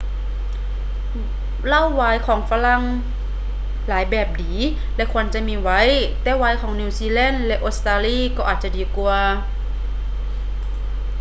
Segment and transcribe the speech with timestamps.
[1.67, 2.81] ເຫຼົ້າວາຍຂອງຝຣັ່ງ
[3.87, 4.53] ຫຼາຍແບບດີ
[4.95, 5.81] ແລະ ຄວນຈະມີໄວ້
[6.23, 9.19] ແຕ່ວາຍຂອງ ນີວຊີແລນ ແລະ ອົດສະຕາລີ ກໍອາດຈະດີກວ່າ